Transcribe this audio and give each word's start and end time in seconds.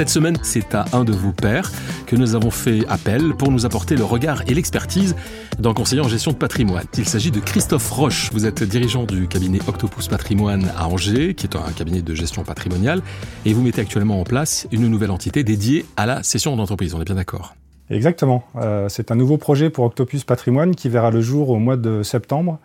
Cette 0.00 0.08
semaine, 0.08 0.38
c'est 0.42 0.74
à 0.74 0.86
un 0.94 1.04
de 1.04 1.12
vos 1.12 1.30
pairs 1.30 1.70
que 2.06 2.16
nous 2.16 2.34
avons 2.34 2.50
fait 2.50 2.86
appel 2.88 3.34
pour 3.34 3.50
nous 3.50 3.66
apporter 3.66 3.96
le 3.96 4.04
regard 4.04 4.40
et 4.48 4.54
l'expertise 4.54 5.14
d'un 5.58 5.74
conseiller 5.74 6.00
en 6.00 6.08
gestion 6.08 6.32
de 6.32 6.38
patrimoine. 6.38 6.86
Il 6.96 7.06
s'agit 7.06 7.30
de 7.30 7.38
Christophe 7.38 7.90
Roche. 7.90 8.30
Vous 8.32 8.46
êtes 8.46 8.62
dirigeant 8.62 9.04
du 9.04 9.28
cabinet 9.28 9.58
Octopus 9.68 10.08
Patrimoine 10.08 10.72
à 10.74 10.88
Angers, 10.88 11.34
qui 11.34 11.44
est 11.44 11.54
un 11.54 11.70
cabinet 11.72 12.00
de 12.00 12.14
gestion 12.14 12.44
patrimoniale, 12.44 13.02
et 13.44 13.52
vous 13.52 13.60
mettez 13.60 13.82
actuellement 13.82 14.18
en 14.18 14.24
place 14.24 14.66
une 14.72 14.88
nouvelle 14.88 15.10
entité 15.10 15.44
dédiée 15.44 15.84
à 15.98 16.06
la 16.06 16.22
cession 16.22 16.56
d'entreprise. 16.56 16.94
On 16.94 17.02
est 17.02 17.04
bien 17.04 17.16
d'accord? 17.16 17.54
Exactement. 17.90 18.42
Euh, 18.56 18.88
c'est 18.88 19.10
un 19.10 19.16
nouveau 19.16 19.36
projet 19.36 19.68
pour 19.68 19.84
Octopus 19.84 20.24
Patrimoine 20.24 20.74
qui 20.74 20.88
verra 20.88 21.10
le 21.10 21.20
jour 21.20 21.50
au 21.50 21.58
mois 21.58 21.76
de 21.76 22.02
septembre. 22.02 22.58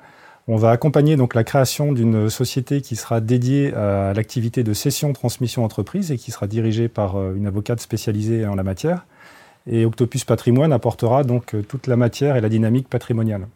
On 0.47 0.57
va 0.57 0.69
accompagner 0.69 1.15
donc 1.15 1.33
la 1.33 1.43
création 1.43 1.91
d'une 1.91 2.29
société 2.29 2.81
qui 2.81 2.95
sera 2.95 3.19
dédiée 3.19 3.73
à 3.73 4.13
l'activité 4.13 4.63
de 4.63 4.73
cession 4.73 5.11
transmission 5.11 5.63
entreprise 5.63 6.11
et 6.11 6.17
qui 6.17 6.29
sera 6.29 6.45
dirigée 6.45 6.87
par 6.87 7.15
euh, 7.15 7.33
une 7.35 7.47
avocate 7.47 7.79
spécialisée 7.79 8.45
en 8.45 8.53
la 8.53 8.61
matière. 8.61 9.07
Et 9.65 9.85
Octopus 9.85 10.23
Patrimoine 10.23 10.71
apportera 10.71 11.23
donc 11.23 11.55
euh, 11.55 11.63
toute 11.63 11.87
la 11.87 11.95
matière 11.95 12.35
et 12.35 12.41
la 12.41 12.49
dynamique 12.49 12.87
patrimoniale. 12.87 13.47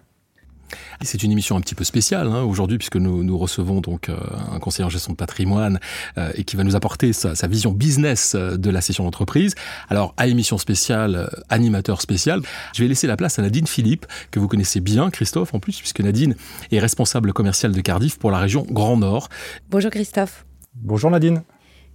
C'est 1.01 1.23
une 1.23 1.31
émission 1.31 1.55
un 1.55 1.61
petit 1.61 1.75
peu 1.75 1.83
spéciale 1.83 2.27
hein, 2.27 2.43
aujourd'hui 2.43 2.77
puisque 2.77 2.97
nous, 2.97 3.23
nous 3.23 3.37
recevons 3.37 3.81
donc 3.81 4.09
euh, 4.09 4.17
un 4.51 4.59
conseiller 4.59 4.85
en 4.85 4.89
gestion 4.89 5.13
de 5.13 5.17
patrimoine 5.17 5.79
euh, 6.17 6.31
et 6.35 6.43
qui 6.43 6.55
va 6.55 6.63
nous 6.63 6.75
apporter 6.75 7.13
sa, 7.13 7.35
sa 7.35 7.47
vision 7.47 7.71
business 7.71 8.35
euh, 8.35 8.57
de 8.57 8.69
la 8.69 8.81
session 8.81 9.03
d'entreprise. 9.03 9.55
Alors 9.89 10.13
à 10.17 10.27
émission 10.27 10.57
spéciale, 10.57 11.29
animateur 11.49 12.01
spécial, 12.01 12.41
je 12.73 12.83
vais 12.83 12.89
laisser 12.89 13.07
la 13.07 13.17
place 13.17 13.39
à 13.39 13.41
Nadine 13.41 13.67
Philippe 13.67 14.05
que 14.31 14.39
vous 14.39 14.47
connaissez 14.47 14.79
bien, 14.79 15.09
Christophe 15.09 15.53
en 15.53 15.59
plus 15.59 15.79
puisque 15.79 16.01
Nadine 16.01 16.35
est 16.71 16.79
responsable 16.79 17.33
commercial 17.33 17.71
de 17.71 17.81
Cardiff 17.81 18.19
pour 18.19 18.31
la 18.31 18.39
région 18.39 18.65
Grand 18.69 18.97
Nord. 18.97 19.29
Bonjour 19.69 19.91
Christophe. 19.91 20.45
Bonjour 20.75 21.09
Nadine. 21.09 21.43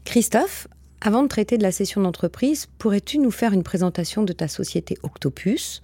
Christophe, 0.04 0.68
avant 1.00 1.22
de 1.22 1.28
traiter 1.28 1.58
de 1.58 1.62
la 1.62 1.72
session 1.72 2.00
d'entreprise, 2.00 2.66
pourrais-tu 2.78 3.18
nous 3.18 3.30
faire 3.30 3.52
une 3.52 3.62
présentation 3.62 4.22
de 4.22 4.32
ta 4.32 4.48
société 4.48 4.98
Octopus? 5.02 5.82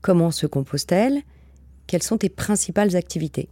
Comment 0.00 0.30
se 0.30 0.46
compose-t-elle? 0.46 1.22
Quelles 1.86 2.02
sont 2.02 2.18
tes 2.18 2.28
principales 2.28 2.96
activités 2.96 3.48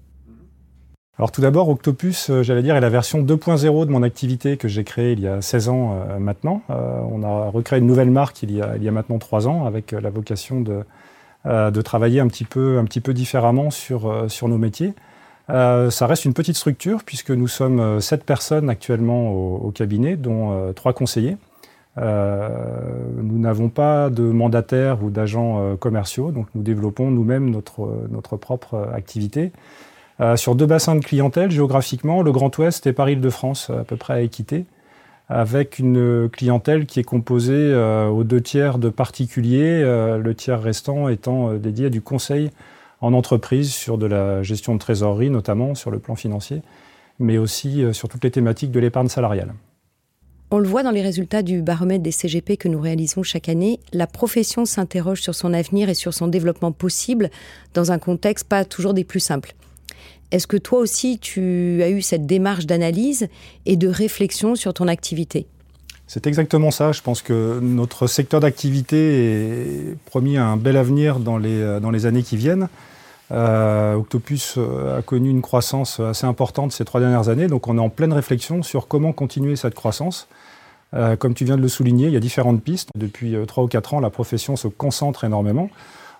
alors 1.20 1.32
tout 1.32 1.42
d'abord, 1.42 1.68
Octopus, 1.68 2.30
euh, 2.30 2.42
j'allais 2.42 2.62
dire, 2.62 2.76
est 2.76 2.80
la 2.80 2.88
version 2.88 3.22
2.0 3.22 3.84
de 3.84 3.90
mon 3.90 4.02
activité 4.02 4.56
que 4.56 4.68
j'ai 4.68 4.84
créée 4.84 5.12
il 5.12 5.20
y 5.20 5.28
a 5.28 5.42
16 5.42 5.68
ans 5.68 5.92
euh, 5.92 6.18
maintenant. 6.18 6.62
Euh, 6.70 6.98
on 7.10 7.22
a 7.22 7.50
recréé 7.50 7.78
une 7.78 7.86
nouvelle 7.86 8.10
marque 8.10 8.42
il 8.42 8.50
y 8.52 8.62
a, 8.62 8.90
maintenant 8.90 9.18
3 9.18 9.46
ans 9.46 9.66
avec 9.66 9.92
la 9.92 10.08
vocation 10.08 10.62
de, 10.62 10.82
de 11.44 11.82
travailler 11.82 12.20
un 12.20 12.28
petit 12.28 12.44
peu, 12.44 12.78
un 12.78 12.86
petit 12.86 13.02
peu 13.02 13.12
différemment 13.12 13.70
sur, 13.70 14.30
sur 14.30 14.48
nos 14.48 14.56
métiers. 14.56 14.94
ça 15.48 16.06
reste 16.06 16.24
une 16.24 16.32
petite 16.32 16.56
structure 16.56 17.04
puisque 17.04 17.32
nous 17.32 17.48
sommes 17.48 18.00
7 18.00 18.24
personnes 18.24 18.70
actuellement 18.70 19.30
au, 19.30 19.56
au 19.58 19.70
cabinet, 19.72 20.16
dont 20.16 20.72
3 20.72 20.94
conseillers. 20.94 21.36
Euh, 21.98 22.48
nous 23.16 23.38
n'avons 23.38 23.68
pas 23.68 24.10
de 24.10 24.22
mandataires 24.22 25.02
ou 25.02 25.10
d'agents 25.10 25.60
euh, 25.60 25.76
commerciaux, 25.76 26.30
donc 26.30 26.46
nous 26.54 26.62
développons 26.62 27.10
nous-mêmes 27.10 27.50
notre, 27.50 28.06
notre 28.10 28.36
propre 28.36 28.88
activité. 28.94 29.52
Euh, 30.20 30.36
sur 30.36 30.54
deux 30.54 30.66
bassins 30.66 30.94
de 30.94 31.04
clientèle 31.04 31.50
géographiquement, 31.50 32.22
le 32.22 32.30
Grand 32.30 32.56
Ouest 32.58 32.86
et 32.86 32.92
Paris-Île-de-France, 32.92 33.70
à 33.70 33.84
peu 33.84 33.96
près 33.96 34.14
à 34.14 34.20
équité, 34.20 34.66
avec 35.28 35.78
une 35.78 36.28
clientèle 36.28 36.86
qui 36.86 37.00
est 37.00 37.04
composée 37.04 37.72
aux 37.72 38.24
deux 38.24 38.40
tiers 38.40 38.78
de 38.78 38.88
particuliers, 38.88 39.80
le 39.80 40.34
tiers 40.34 40.60
restant 40.60 41.08
étant 41.08 41.52
dédié 41.54 41.86
à 41.86 41.88
du 41.88 42.02
conseil 42.02 42.50
en 43.00 43.12
entreprise 43.12 43.72
sur 43.72 43.96
de 43.96 44.06
la 44.06 44.42
gestion 44.42 44.74
de 44.74 44.80
trésorerie, 44.80 45.30
notamment 45.30 45.76
sur 45.76 45.92
le 45.92 46.00
plan 46.00 46.16
financier, 46.16 46.62
mais 47.20 47.38
aussi 47.38 47.84
sur 47.94 48.08
toutes 48.08 48.24
les 48.24 48.32
thématiques 48.32 48.72
de 48.72 48.80
l'épargne 48.80 49.06
salariale. 49.06 49.54
On 50.52 50.58
le 50.58 50.66
voit 50.66 50.82
dans 50.82 50.90
les 50.90 51.02
résultats 51.02 51.42
du 51.42 51.62
baromètre 51.62 52.02
des 52.02 52.10
CGP 52.10 52.56
que 52.56 52.66
nous 52.66 52.80
réalisons 52.80 53.22
chaque 53.22 53.48
année, 53.48 53.78
la 53.92 54.08
profession 54.08 54.64
s'interroge 54.64 55.22
sur 55.22 55.32
son 55.32 55.54
avenir 55.54 55.88
et 55.88 55.94
sur 55.94 56.12
son 56.12 56.26
développement 56.26 56.72
possible 56.72 57.30
dans 57.72 57.92
un 57.92 58.00
contexte 58.00 58.48
pas 58.48 58.64
toujours 58.64 58.92
des 58.92 59.04
plus 59.04 59.20
simples. 59.20 59.54
Est-ce 60.32 60.48
que 60.48 60.56
toi 60.56 60.80
aussi 60.80 61.20
tu 61.20 61.80
as 61.84 61.90
eu 61.90 62.02
cette 62.02 62.26
démarche 62.26 62.66
d'analyse 62.66 63.28
et 63.64 63.76
de 63.76 63.86
réflexion 63.86 64.56
sur 64.56 64.74
ton 64.74 64.88
activité? 64.88 65.46
C'est 66.08 66.26
exactement 66.26 66.72
ça. 66.72 66.90
Je 66.90 67.02
pense 67.02 67.22
que 67.22 67.60
notre 67.62 68.08
secteur 68.08 68.40
d'activité 68.40 68.96
est 68.96 69.96
promis 70.06 70.36
un 70.36 70.56
bel 70.56 70.76
avenir 70.76 71.20
dans 71.20 71.38
les, 71.38 71.78
dans 71.80 71.92
les 71.92 72.06
années 72.06 72.24
qui 72.24 72.36
viennent. 72.36 72.68
Euh, 73.32 73.94
Octopus 73.94 74.54
euh, 74.56 74.98
a 74.98 75.02
connu 75.02 75.30
une 75.30 75.42
croissance 75.42 76.00
assez 76.00 76.26
importante 76.26 76.72
ces 76.72 76.84
trois 76.84 77.00
dernières 77.00 77.28
années, 77.28 77.46
donc 77.46 77.68
on 77.68 77.78
est 77.78 77.80
en 77.80 77.88
pleine 77.88 78.12
réflexion 78.12 78.62
sur 78.62 78.88
comment 78.88 79.12
continuer 79.12 79.56
cette 79.56 79.74
croissance. 79.74 80.28
Euh, 80.94 81.14
comme 81.14 81.34
tu 81.34 81.44
viens 81.44 81.56
de 81.56 81.62
le 81.62 81.68
souligner, 81.68 82.08
il 82.08 82.12
y 82.12 82.16
a 82.16 82.20
différentes 82.20 82.62
pistes. 82.62 82.90
Depuis 82.96 83.36
euh, 83.36 83.46
trois 83.46 83.62
ou 83.62 83.68
quatre 83.68 83.94
ans, 83.94 84.00
la 84.00 84.10
profession 84.10 84.56
se 84.56 84.66
concentre 84.66 85.22
énormément. 85.22 85.70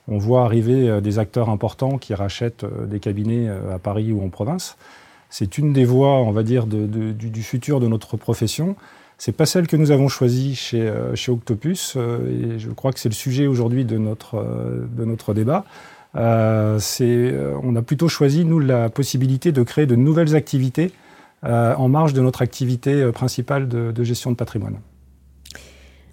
On 0.07 0.19
voit 0.19 0.45
arriver 0.45 1.01
des 1.01 1.19
acteurs 1.19 1.51
importants 1.51 1.99
qui 1.99 2.15
rachètent 2.15 2.65
des 2.89 2.99
cabinets 2.99 3.49
à 3.73 3.79
Paris 3.79 4.11
ou 4.13 4.25
en 4.25 4.29
province. 4.29 4.77
C'est 5.29 5.59
une 5.59 5.73
des 5.73 5.85
voies, 5.85 6.17
on 6.17 6.33
va 6.33 6.43
dire, 6.43 6.67
du, 6.67 7.43
futur 7.43 7.79
de 7.79 7.87
notre 7.87 8.17
profession. 8.17 8.75
C'est 9.19 9.31
pas 9.31 9.47
celle 9.47 9.69
que 9.69 9.77
nous 9.77 9.93
avons 9.93 10.09
choisie 10.09 10.57
chez, 10.57 10.91
chez 11.15 11.31
Octopus, 11.31 11.97
et 11.97 12.59
je 12.59 12.71
crois 12.71 12.93
que 12.93 12.99
c'est 12.99 13.11
le 13.11 13.15
sujet 13.15 13.47
aujourd'hui 13.47 13.85
de 13.85 13.99
notre, 13.99 14.43
de 14.91 15.05
notre 15.05 15.33
débat. 15.33 15.65
Euh, 16.17 16.79
on 17.63 17.77
a 17.77 17.83
plutôt 17.83 18.09
choisi, 18.09 18.45
nous, 18.45 18.59
la 18.59 18.89
possibilité 18.89 19.53
de 19.53 19.63
créer 19.63 19.87
de 19.87 19.97
nouvelles 19.97 20.35
activités 20.35 20.93
euh, 21.45 21.75
en 21.77 21.89
marge 21.89 22.13
de 22.13 22.21
notre 22.21 22.43
activité 22.43 22.95
euh, 22.95 23.13
principale 23.13 23.69
de, 23.69 23.93
de 23.93 24.05
gestion 24.05 24.31
de 24.31 24.37
patrimoine. 24.37 24.79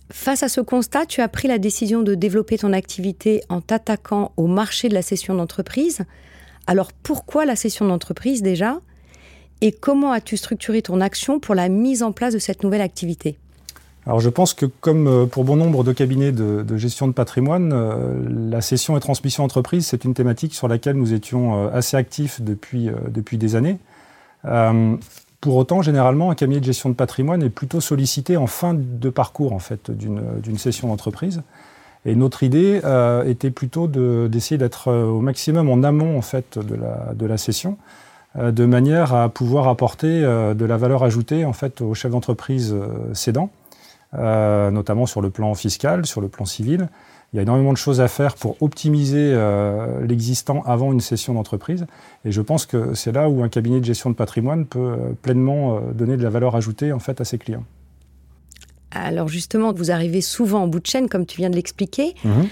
Face 0.09 0.41
à 0.41 0.47
ce 0.47 0.61
constat, 0.61 1.05
tu 1.05 1.21
as 1.21 1.27
pris 1.27 1.49
la 1.49 1.57
décision 1.57 2.01
de 2.01 2.15
développer 2.15 2.57
ton 2.57 2.71
activité 2.71 3.41
en 3.49 3.59
t'attaquant 3.59 4.31
au 4.37 4.47
marché 4.47 4.87
de 4.87 4.93
la 4.93 5.01
cession 5.01 5.35
d'entreprise. 5.35 6.03
Alors 6.65 6.91
pourquoi 6.93 7.45
la 7.45 7.57
cession 7.57 7.85
d'entreprise 7.87 8.41
déjà? 8.41 8.79
Et 9.59 9.71
comment 9.71 10.11
as-tu 10.11 10.37
structuré 10.37 10.81
ton 10.81 11.01
action 11.01 11.39
pour 11.39 11.55
la 11.55 11.67
mise 11.67 12.03
en 12.03 12.11
place 12.13 12.33
de 12.33 12.39
cette 12.39 12.63
nouvelle 12.63 12.81
activité? 12.81 13.37
Alors 14.07 14.19
je 14.19 14.29
pense 14.29 14.55
que 14.55 14.65
comme 14.65 15.07
euh, 15.07 15.25
pour 15.27 15.43
bon 15.43 15.55
nombre 15.55 15.83
de 15.83 15.91
cabinets 15.91 16.31
de, 16.31 16.77
gestion 16.77 17.07
de 17.07 17.13
patrimoine, 17.13 18.49
la 18.49 18.61
cession 18.61 18.97
et 18.97 18.99
transmission 18.99 19.43
d'entreprise, 19.43 19.85
c'est 19.85 20.05
une 20.05 20.15
thématique 20.15 20.55
sur 20.55 20.67
laquelle 20.67 20.95
nous 20.95 21.13
étions 21.13 21.69
assez 21.69 21.97
actifs 21.97 22.41
depuis, 22.41 22.89
depuis 23.09 23.37
des 23.37 23.55
années. 23.55 23.77
Euh, 24.45 24.95
pour 25.41 25.55
autant, 25.55 25.81
généralement, 25.81 26.31
un 26.31 26.35
cabinet 26.35 26.59
de 26.59 26.65
gestion 26.65 26.89
de 26.89 26.95
patrimoine 26.95 27.43
est 27.43 27.49
plutôt 27.49 27.79
sollicité 27.79 28.37
en 28.37 28.47
fin 28.47 28.73
de 28.73 29.09
parcours 29.09 29.53
en 29.53 29.59
fait, 29.59 29.91
d'une 29.91 30.57
session 30.57 30.87
d'entreprise. 30.87 31.43
Et 32.05 32.15
notre 32.15 32.43
idée 32.43 32.81
euh, 32.85 33.23
était 33.25 33.51
plutôt 33.51 33.87
d'essayer 33.87 34.57
d'être 34.57 34.87
euh, 34.87 35.05
au 35.05 35.19
maximum 35.19 35.69
en 35.69 35.83
amont 35.83 36.17
en 36.17 36.21
fait, 36.21 36.57
de, 36.57 36.75
la, 36.75 37.13
de 37.13 37.25
la 37.25 37.37
session, 37.37 37.77
euh, 38.37 38.51
de 38.51 38.65
manière 38.65 39.13
à 39.13 39.27
pouvoir 39.29 39.67
apporter 39.67 40.23
euh, 40.23 40.53
de 40.53 40.63
la 40.63 40.77
valeur 40.77 41.03
ajoutée 41.03 41.43
en 41.43 41.53
fait, 41.53 41.81
aux 41.81 41.93
chefs 41.93 42.11
d'entreprise 42.11 42.75
euh, 44.13 44.71
notamment 44.71 45.05
sur 45.05 45.21
le 45.21 45.29
plan 45.29 45.53
fiscal, 45.53 46.05
sur 46.05 46.21
le 46.21 46.27
plan 46.27 46.45
civil, 46.45 46.89
il 47.33 47.37
y 47.37 47.39
a 47.39 47.41
énormément 47.41 47.73
de 47.73 47.77
choses 47.77 47.99
à 47.99 48.07
faire 48.07 48.35
pour 48.35 48.55
optimiser 48.61 49.31
euh, 49.33 50.05
l'existant 50.05 50.63
avant 50.65 50.93
une 50.93 51.01
session 51.01 51.33
d'entreprise. 51.33 51.85
Et 52.23 52.31
je 52.31 52.41
pense 52.41 52.65
que 52.65 52.93
c'est 52.93 53.11
là 53.11 53.29
où 53.29 53.43
un 53.43 53.49
cabinet 53.49 53.79
de 53.79 53.85
gestion 53.85 54.09
de 54.09 54.15
patrimoine 54.15 54.65
peut 54.65 54.79
euh, 54.79 54.95
pleinement 55.21 55.75
euh, 55.75 55.79
donner 55.93 56.15
de 56.15 56.23
la 56.23 56.29
valeur 56.29 56.55
ajoutée 56.55 56.93
en 56.93 56.99
fait, 56.99 57.19
à 57.19 57.25
ses 57.25 57.37
clients. 57.37 57.65
Alors 58.91 59.27
justement, 59.27 59.73
vous 59.73 59.91
arrivez 59.91 60.21
souvent 60.21 60.63
en 60.63 60.67
bout 60.67 60.79
de 60.79 60.87
chaîne, 60.87 61.09
comme 61.09 61.25
tu 61.25 61.37
viens 61.37 61.49
de 61.49 61.55
l'expliquer. 61.55 62.15
Mmh. 62.23 62.43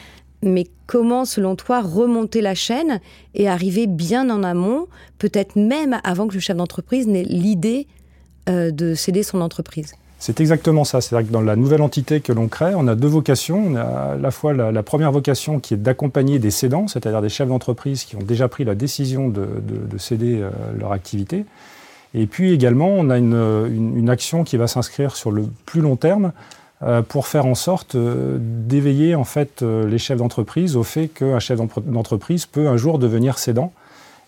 Mais 0.44 0.68
comment, 0.86 1.24
selon 1.26 1.56
toi, 1.56 1.82
remonter 1.82 2.42
la 2.42 2.54
chaîne 2.54 3.00
et 3.34 3.48
arriver 3.48 3.88
bien 3.88 4.30
en 4.30 4.44
amont, 4.44 4.88
peut-être 5.18 5.56
même 5.56 6.00
avant 6.04 6.28
que 6.28 6.34
le 6.34 6.40
chef 6.40 6.58
d'entreprise 6.58 7.08
n'ait 7.08 7.24
l'idée 7.24 7.88
euh, 8.50 8.72
de 8.72 8.94
céder 8.94 9.24
son 9.24 9.40
entreprise? 9.42 9.96
C'est 10.20 10.40
exactement 10.40 10.84
ça. 10.84 11.02
C'est-à-dire 11.02 11.28
que 11.28 11.34
dans 11.34 11.42
la 11.42 11.56
nouvelle 11.56 11.82
entité 11.82 12.22
que 12.22 12.32
l'on 12.32 12.48
crée, 12.48 12.74
on 12.76 12.88
a 12.88 12.96
deux 12.96 13.08
vocations. 13.08 13.64
On 13.68 13.76
a 13.76 13.82
à 13.82 14.16
la 14.16 14.32
fois 14.32 14.54
la, 14.54 14.84
première 14.84 15.12
vocation 15.12 15.60
qui 15.60 15.74
est 15.74 15.78
d'accompagner 15.78 16.40
des 16.40 16.52
cédants, 16.52 16.88
c'est-à-dire 16.88 17.22
des 17.22 17.30
chefs 17.30 17.48
d'entreprise 17.48 18.06
qui 18.06 18.16
ont 18.16 18.24
déjà 18.24 18.48
pris 18.48 18.64
la 18.64 18.76
décision 18.76 19.28
de, 19.28 19.42
de, 19.42 19.86
de 19.88 19.98
céder 19.98 20.40
euh, 20.40 20.50
leur 20.80 20.94
activité. 20.94 21.46
Et 22.14 22.28
puis 22.28 22.54
également, 22.54 22.88
on 22.88 23.10
a 23.10 23.18
une, 23.18 24.10
action 24.10 24.44
qui 24.46 24.56
va 24.56 24.68
s'inscrire 24.68 25.16
sur 25.16 25.32
le 25.32 25.48
plus 25.66 25.82
long 25.82 25.98
terme 25.98 26.32
euh, 26.84 27.02
pour 27.02 27.28
faire 27.28 27.46
en 27.46 27.56
sorte 27.56 27.96
euh, 27.96 28.38
d'éveiller 28.40 29.16
en 29.16 29.26
fait 29.26 29.62
les 29.62 29.98
chefs 29.98 30.18
d'entreprise 30.18 30.78
au 30.78 30.84
fait 30.84 31.08
qu'un 31.08 31.40
chef 31.40 31.60
d'entreprise 31.86 32.46
peut 32.46 32.68
un 32.68 32.78
jour 32.78 33.00
devenir 33.00 33.38
cédant 33.38 33.74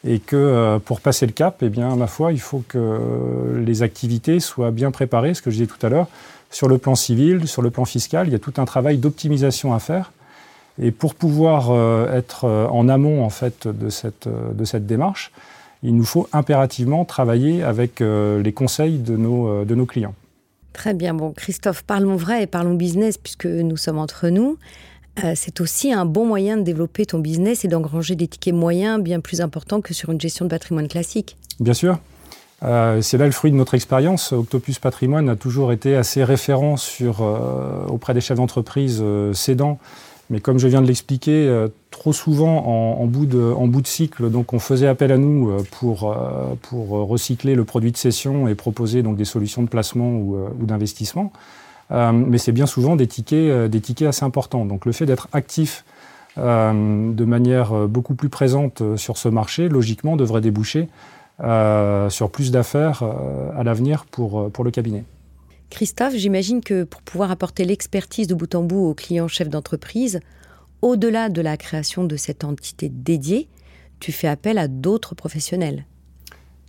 et 0.06 0.20
que 0.20 0.36
euh, 0.36 0.80
pour 0.80 1.02
passer 1.02 1.26
le 1.26 1.32
cap, 1.32 1.58
eh 1.62 1.70
bien, 1.70 1.96
ma 1.96 2.08
foi, 2.08 2.32
il 2.32 2.40
faut 2.40 2.64
que 2.68 3.58
les 3.58 3.82
activités 3.82 4.40
soient 4.40 4.72
bien 4.72 4.92
préparées, 4.92 5.34
ce 5.34 5.42
que 5.42 5.50
je 5.50 5.58
disais 5.58 5.68
tout 5.68 5.84
à 5.86 5.90
l'heure, 5.90 6.08
sur 6.52 6.68
le 6.68 6.78
plan 6.78 6.96
civil, 6.96 7.48
sur 7.48 7.62
le 7.62 7.72
plan 7.72 7.86
fiscal, 7.86 8.28
il 8.28 8.32
y 8.32 8.36
a 8.36 8.40
tout 8.40 8.54
un 8.58 8.66
travail 8.66 8.98
d'optimisation 8.98 9.74
à 9.74 9.80
faire. 9.80 10.12
Et 10.82 10.92
pour 10.92 11.16
pouvoir 11.16 11.72
euh, 11.72 12.16
être 12.16 12.46
euh, 12.46 12.68
en 12.68 12.88
amont 12.88 13.24
en 13.24 13.30
fait 13.30 13.68
de 13.68 13.90
cette, 13.90 14.28
de 14.28 14.66
cette 14.66 14.86
démarche, 14.86 15.32
il 15.84 15.96
nous 15.96 16.06
faut 16.06 16.28
impérativement 16.34 17.06
travailler 17.06 17.62
avec 17.62 18.00
les 18.00 18.52
conseils 18.52 18.98
de 18.98 19.16
nos, 19.16 19.64
de 19.64 19.76
nos 19.76 19.86
clients. 19.86 20.16
Très 20.74 20.96
bien. 20.96 21.14
Bon, 21.14 21.34
Christophe, 21.34 21.84
parlons 21.84 22.16
vrai 22.16 22.44
et 22.44 22.48
parlons 22.48 22.74
business 22.74 23.20
puisque 23.20 23.46
nous 23.46 23.78
sommes 23.78 24.00
entre 24.00 24.30
nous. 24.30 24.58
Euh, 25.24 25.34
c'est 25.36 25.62
aussi 25.62 25.92
un 25.92 26.06
bon 26.06 26.26
moyen 26.26 26.58
de 26.58 26.62
développer 26.62 27.06
ton 27.06 27.20
business 27.20 27.66
et 27.66 27.68
d'engranger 27.68 28.16
des 28.16 28.28
tickets 28.28 28.54
moyens 28.54 29.02
bien 29.02 29.20
plus 29.20 29.42
importants 29.42 29.82
que 29.82 29.94
sur 29.94 30.12
une 30.12 30.22
gestion 30.22 30.46
de 30.46 30.50
patrimoine 30.50 30.88
classique. 30.88 31.38
Bien 31.60 31.74
sûr. 31.74 31.98
Euh, 32.64 33.02
c'est 33.02 33.18
là 33.18 33.26
le 33.26 33.32
fruit 33.32 33.52
de 33.52 33.56
notre 33.56 33.74
expérience. 33.74 34.32
Octopus 34.32 34.80
Patrimoine 34.80 35.30
a 35.30 35.36
toujours 35.36 35.72
été 35.72 35.96
assez 35.96 36.24
référent 36.24 36.76
euh, 37.02 37.86
auprès 37.88 38.14
des 38.14 38.22
chefs 38.22 38.38
d'entreprise 38.38 39.04
cédants. 39.34 39.80
Mais 40.30 40.42
comme 40.42 40.60
je 40.60 40.68
viens 40.68 40.82
de 40.82 40.88
l'expliquer, 40.88 41.68
trop 41.90 42.12
souvent 42.12 42.66
en, 43.00 43.06
bout 43.06 43.26
de, 43.26 43.88
cycle, 43.88 44.30
donc 44.30 44.52
on 44.52 44.60
faisait 44.60 44.88
appel 44.88 45.14
à 45.14 45.18
nous 45.18 45.56
pour, 45.72 46.14
recycler 46.72 47.56
le 47.56 47.64
produit 47.64 47.94
de 47.94 47.98
cession 47.98 48.50
et 48.50 48.54
proposer 48.54 49.04
donc 49.04 49.16
des 49.16 49.24
solutions 49.24 49.64
de 49.64 49.70
placement 49.70 50.12
ou 50.12 50.66
d'investissement. 50.66 51.32
Euh, 51.92 52.12
mais 52.12 52.38
c'est 52.38 52.52
bien 52.52 52.66
souvent 52.66 52.96
des 52.96 53.08
tickets, 53.08 53.50
euh, 53.50 53.68
des 53.68 54.06
assez 54.06 54.26
importants. 54.26 54.66
Donc 54.66 54.86
le 54.86 54.92
fait 54.92 55.06
d'être 55.06 55.28
actif 55.32 55.86
euh, 56.38 57.14
de 57.14 57.26
manière 57.26 57.88
beaucoup 57.88 58.16
plus 58.16 58.30
présente 58.30 58.84
sur 58.98 59.18
ce 59.18 59.30
marché, 59.30 59.70
logiquement, 59.70 60.16
devrait 60.16 60.42
déboucher 60.42 60.90
sur 61.40 62.32
plus 62.32 62.50
d'affaires 62.50 63.04
à 63.56 63.64
l'avenir 63.64 64.06
pour, 64.10 64.50
pour 64.52 64.64
le 64.64 64.72
cabinet. 64.72 65.04
Christophe, 65.70 66.16
j'imagine 66.16 66.62
que 66.62 66.84
pour 66.84 67.02
pouvoir 67.04 67.30
apporter 67.30 67.64
l'expertise 67.64 68.26
de 68.28 68.34
bout 68.34 68.56
en 68.56 68.64
bout 68.64 68.88
aux 68.88 68.96
clients 68.96 69.28
chefs 69.28 69.50
d'entreprise, 69.50 70.20
au-delà 70.82 71.30
de 71.30 71.42
la 71.42 71.58
création 71.58 72.06
de 72.06 72.16
cette 72.16 72.44
entité 72.44 72.90
dédiée, 72.90 73.50
tu 74.00 74.12
fais 74.12 74.28
appel 74.28 74.58
à 74.58 74.68
d'autres 74.68 75.14
professionnels. 75.14 75.86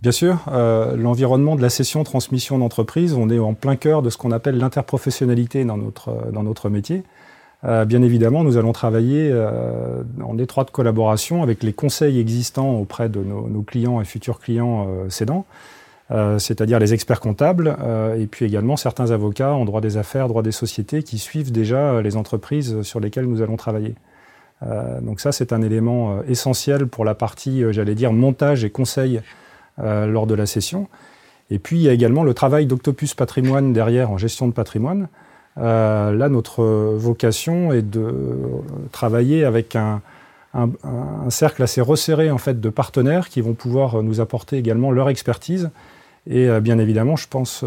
Bien 0.01 0.13
sûr, 0.13 0.45
euh, 0.47 0.95
l'environnement 0.95 1.57
de 1.57 1.61
la 1.61 1.69
cession-transmission 1.69 2.57
d'entreprise, 2.57 3.13
on 3.15 3.29
est 3.29 3.39
en 3.39 3.53
plein 3.53 3.75
cœur 3.75 4.01
de 4.01 4.09
ce 4.09 4.17
qu'on 4.17 4.31
appelle 4.31 4.57
l'interprofessionnalité 4.57 5.65
dans 5.65 5.75
notre, 5.75 6.09
euh, 6.09 6.31
dans 6.31 6.43
notre 6.43 6.69
métier. 6.69 7.03
Euh, 7.65 7.83
bien 7.83 8.01
évidemment, 8.01 8.45
nous 8.45 8.55
allons 8.55 8.71
travailler 8.71 9.33
en 10.23 10.37
étroite 10.37 10.71
collaboration 10.71 11.43
avec 11.43 11.63
les 11.63 11.73
conseils 11.73 12.17
existants 12.17 12.75
auprès 12.75 13.09
de 13.09 13.19
nos, 13.19 13.61
clients 13.61 13.99
et 13.99 14.05
futurs 14.05 14.39
clients 14.39 14.87
cédants, 15.09 15.45
c'est-à-dire 16.37 16.79
les 16.79 16.93
experts 16.93 17.19
comptables 17.19 17.75
et 18.17 18.27
puis 18.27 18.45
également 18.45 18.77
certains 18.77 19.11
avocats 19.11 19.53
en 19.53 19.65
droit 19.65 19.81
des 19.81 19.97
affaires, 19.97 20.29
droit 20.29 20.41
des 20.41 20.53
sociétés 20.53 21.03
qui 21.03 21.17
suivent 21.17 21.51
déjà 21.51 22.01
les 22.01 22.15
entreprises 22.15 22.81
sur 22.83 23.01
lesquelles 23.01 23.25
nous 23.25 23.41
allons 23.41 23.57
travailler. 23.57 23.95
donc 25.01 25.19
ça, 25.19 25.33
c'est 25.33 25.51
un 25.51 25.61
élément 25.61 26.23
essentiel 26.23 26.87
pour 26.87 27.03
la 27.03 27.13
partie, 27.13 27.61
j'allais 27.71 27.95
dire, 27.95 28.13
montage 28.13 28.63
et 28.63 28.69
conseil 28.69 29.19
euh, 29.81 30.07
lors 30.07 30.27
de 30.27 30.33
la 30.33 30.45
session. 30.45 30.89
Et 31.51 31.59
puis 31.59 31.77
il 31.77 31.83
y 31.83 31.89
a 31.89 31.93
également 31.93 32.23
le 32.23 32.33
travail 32.33 32.65
d'Octopus 32.65 33.13
Patrimoine 33.13 33.71
derrière 33.71 34.11
en 34.11 34.17
gestion 34.17 34.47
de 34.47 34.51
patrimoine. 34.51 35.07
Euh, 35.57 36.11
là, 36.13 36.27
notre 36.27 36.63
vocation 36.63 37.71
est 37.71 37.81
de 37.81 38.13
travailler 38.91 39.45
avec 39.45 39.75
un, 39.75 40.01
cercle 41.29 41.63
assez 41.63 41.79
resserré 41.79 42.31
en 42.31 42.39
fait 42.39 42.59
de 42.59 42.69
partenaires 42.69 43.29
qui 43.29 43.39
vont 43.39 43.53
pouvoir 43.53 44.03
nous 44.03 44.19
apporter 44.19 44.57
également 44.57 44.91
leur 44.91 45.07
expertise. 45.09 45.69
Et 46.27 46.49
euh, 46.49 46.59
bien 46.59 46.77
évidemment, 46.77 47.15
je 47.15 47.27
pense 47.29 47.63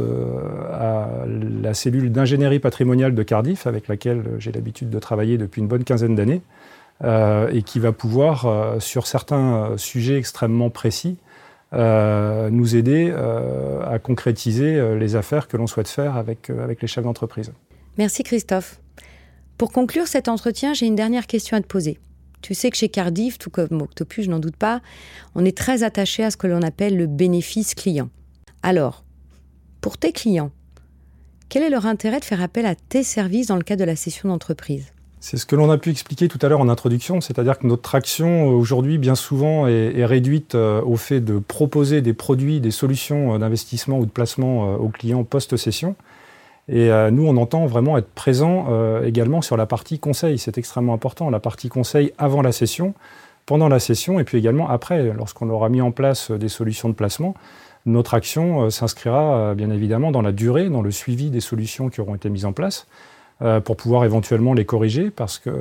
à 0.71 1.09
la 1.27 1.73
cellule 1.73 2.13
d'ingénierie 2.13 2.59
patrimoniale 2.59 3.15
de 3.15 3.23
Cardiff, 3.23 3.67
avec 3.67 3.89
laquelle 3.89 4.23
j'ai 4.39 4.53
l'habitude 4.53 4.91
de 4.91 4.99
travailler 4.99 5.39
depuis 5.39 5.63
une 5.63 5.69
bonne 5.69 5.85
quinzaine 5.85 6.15
d'années, 6.15 6.43
et 7.05 7.63
qui 7.63 7.81
va 7.81 7.91
pouvoir, 7.93 8.77
sur 8.81 9.07
certains 9.07 9.71
sujets 9.77 10.19
extrêmement 10.19 10.71
précis, 10.71 11.17
nous 11.73 12.77
aider 12.77 13.11
euh, 13.11 13.81
à 13.87 13.99
concrétiser 13.99 14.77
euh, 14.77 14.99
les 14.99 15.17
affaires 15.17 15.49
que 15.49 15.57
l'on 15.57 15.67
souhaite 15.67 15.89
faire 15.89 16.17
avec, 16.17 16.51
avec 16.51 16.83
les 16.83 16.89
chefs 16.89 17.05
d'entreprise. 17.05 17.53
Merci 17.99 18.23
Christophe. 18.23 18.81
Pour 19.59 19.73
conclure 19.73 20.07
cet 20.07 20.29
entretien, 20.29 20.75
j'ai 20.75 20.87
une 20.87 20.97
dernière 20.97 21.27
question 21.27 21.57
à 21.57 21.61
te 21.61 21.67
poser. 21.67 21.99
Tu 22.41 22.55
sais 22.55 22.71
que 22.71 22.77
chez 22.77 22.89
Cardiff, 22.89 23.39
tout 23.39 23.51
comme 23.51 23.81
Octopus, 23.81 24.25
je 24.25 24.31
n'en 24.31 24.41
doute 24.41 24.57
pas, 24.57 24.81
on 25.35 25.45
est 25.45 25.57
très 25.57 25.85
attaché 25.85 26.25
à 26.25 26.31
ce 26.31 26.37
que 26.37 26.47
l'on 26.47 26.63
appelle 26.63 26.97
le 26.97 27.07
bénéfice 27.07 27.75
client. 27.75 28.11
Alors, 28.63 29.05
pour 29.81 29.97
tes 29.97 30.13
clients, 30.13 30.51
quel 31.49 31.63
est 31.63 31.71
leur 31.71 31.87
intérêt 31.87 32.19
de 32.19 32.25
faire 32.25 32.43
appel 32.43 32.67
à 32.67 32.75
tes 32.75 33.03
services 33.03 33.47
dans 33.47 33.57
le 33.57 33.63
cadre 33.63 33.81
de 33.81 33.87
la 33.87 33.97
session 33.97 34.29
d'entreprise? 34.29 34.93
C'est 35.23 35.37
ce 35.37 35.47
que 35.47 35.55
l'on 35.55 35.71
a 35.71 35.79
pu 35.79 35.91
expliquer 35.91 36.27
tout 36.27 36.41
à 36.43 36.49
l'heure 36.49 36.61
en 36.61 36.69
introduction, 36.69 37.21
c'est-à-dire 37.21 37.57
que 37.57 37.67
notre 37.69 37.95
action 37.95 38.51
euh, 38.51 38.55
aujourd'hui, 38.55 38.99
bien 38.99 39.15
souvent, 39.15 39.69
est, 39.69 40.05
réduite 40.05 40.57
euh, 40.57 40.83
au 40.83 40.97
fait 40.97 41.21
de 41.21 41.39
proposer 41.39 42.03
des 42.03 42.13
produits, 42.13 42.61
des 42.61 42.73
solutions 42.73 43.33
euh, 43.33 43.39
d'investissement 43.39 44.01
ou 44.01 44.05
de 44.05 44.11
placement 44.11 44.75
aux 44.75 44.89
clients 44.89 45.23
post-session. 45.23 45.95
Et 46.69 46.91
nous, 47.11 47.27
on 47.27 47.37
entend 47.39 47.67
vraiment 47.67 47.99
être 47.99 48.09
présent 48.09 48.69
également 49.03 49.43
sur 49.43 49.57
la 49.57 49.67
partie 49.67 49.99
conseil. 49.99 50.39
C'est 50.39 50.59
extrêmement 50.59 50.95
important, 50.95 51.29
la 51.29 51.41
partie 51.41 51.69
conseil 51.69 52.13
avant 52.19 52.41
la 52.41 52.53
session, 52.53 52.95
pendant 53.47 53.69
la 53.69 53.81
session 53.81 54.21
et 54.21 54.25
puis 54.25 54.39
également 54.39 54.71
après, 54.71 55.13
lorsqu'on 55.13 55.51
aura 55.51 55.69
mis 55.69 55.81
en 55.81 55.91
place 55.91 56.31
des 56.31 56.49
solutions 56.49 56.89
de 56.89 56.95
placement. 56.95 57.35
Notre 57.85 58.15
action 58.15 58.71
s'inscrira 58.71 59.57
bien 59.57 59.71
évidemment 59.71 60.13
dans 60.13 60.23
la 60.23 60.31
durée, 60.31 60.71
dans 60.71 60.83
le 60.83 60.93
suivi 60.93 61.31
des 61.31 61.41
solutions 61.41 61.89
qui 61.89 62.01
auront 62.01 62.15
été 62.15 62.31
mises 62.31 62.47
en 62.47 62.53
place. 62.53 62.87
Euh, 63.43 63.61
pour 63.61 63.77
pouvoir 63.77 64.05
éventuellement 64.05 64.55
les 64.55 64.65
corriger, 64.65 65.11
parce 65.11 65.39
qu'il 65.39 65.53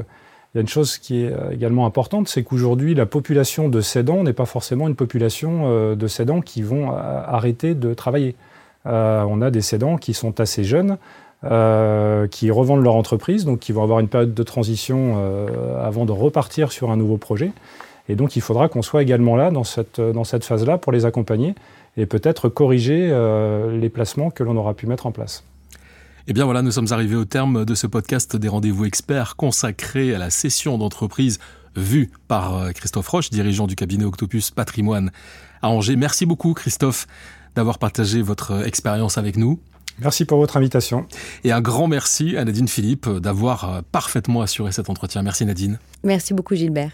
y 0.53 0.57
a 0.57 0.61
une 0.61 0.67
chose 0.67 0.99
qui 0.99 1.23
est 1.23 1.31
euh, 1.31 1.51
également 1.51 1.87
importante, 1.87 2.27
c'est 2.27 2.43
qu'aujourd'hui, 2.43 2.93
la 2.93 3.07
population 3.07 3.69
de 3.69 3.81
cédants 3.81 4.23
n'est 4.23 4.33
pas 4.33 4.45
forcément 4.45 4.87
une 4.87 4.95
population 4.95 5.63
euh, 5.63 5.95
de 5.95 6.07
cédants 6.07 6.41
qui 6.41 6.61
vont 6.61 6.91
arrêter 6.91 7.73
de 7.73 7.93
travailler. 7.95 8.35
on 8.85 9.41
a 9.41 9.49
des 9.49 9.61
cédants 9.61 9.97
qui 9.97 10.13
sont 10.13 10.39
assez 10.39 10.63
jeunes, 10.63 10.97
qui 12.29 12.51
revendent 12.51 12.83
leur 12.83 12.95
entreprise, 12.95 13.45
donc 13.45 13.59
qui 13.59 13.71
vont 13.71 13.81
avoir 13.81 13.99
une 13.99 14.07
période 14.07 14.33
de 14.33 14.43
transition 14.43 15.17
avant 15.79 16.05
de 16.05 16.11
repartir 16.11 16.71
sur 16.71 16.91
un 16.91 16.97
nouveau 16.97 17.17
projet. 17.17 17.51
Et 18.09 18.15
donc, 18.15 18.35
il 18.35 18.41
faudra 18.41 18.69
qu'on 18.69 18.81
soit 18.81 19.01
également 19.01 19.35
là, 19.35 19.49
dans 19.51 19.63
cette, 19.63 19.99
dans 19.99 20.23
cette 20.23 20.45
phase-là, 20.45 20.77
pour 20.77 20.91
les 20.91 21.05
accompagner 21.05 21.55
et 21.97 22.05
peut-être 22.05 22.49
corriger 22.49 23.09
les 23.71 23.89
placements 23.89 24.29
que 24.29 24.43
l'on 24.43 24.55
aura 24.57 24.73
pu 24.73 24.87
mettre 24.87 25.05
en 25.05 25.11
place. 25.11 25.43
Eh 26.31 26.33
bien 26.33 26.45
voilà, 26.45 26.61
nous 26.61 26.71
sommes 26.71 26.87
arrivés 26.91 27.17
au 27.17 27.25
terme 27.25 27.65
de 27.65 27.75
ce 27.75 27.87
podcast 27.87 28.37
des 28.37 28.47
rendez-vous 28.47 28.85
experts 28.85 29.35
consacré 29.35 30.15
à 30.15 30.17
la 30.17 30.29
session 30.29 30.77
d'entreprise 30.77 31.39
vue 31.75 32.09
par 32.29 32.55
euh, 32.55 32.71
Christophe 32.71 33.09
Roche, 33.09 33.29
dirigeant 33.31 33.67
du 33.67 33.75
cabinet 33.75 34.05
Octopus 34.05 34.49
Patrimoine 34.49 35.11
à 35.61 35.67
Angers. 35.67 35.97
Merci 35.97 36.25
beaucoup 36.25 36.53
Christophe 36.53 37.05
d'avoir 37.53 37.79
partagé 37.79 38.21
votre 38.21 38.65
expérience 38.65 39.17
avec 39.17 39.35
nous. 39.35 39.59
Merci 39.99 40.23
pour 40.23 40.37
votre 40.37 40.55
invitation. 40.55 41.05
Et 41.43 41.51
un 41.51 41.59
grand 41.59 41.87
merci 41.87 42.37
à 42.37 42.45
Nadine 42.45 42.69
Philippe 42.69 43.09
d'avoir 43.09 43.65
euh, 43.65 43.81
parfaitement 43.91 44.41
assuré 44.41 44.71
cet 44.71 44.89
entretien. 44.89 45.23
Merci 45.23 45.45
Nadine. 45.45 45.79
Merci 46.01 46.33
beaucoup 46.33 46.55
Gilbert. 46.55 46.93